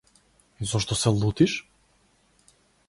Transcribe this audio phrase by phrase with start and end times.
[0.71, 1.55] Зошто се лутиш?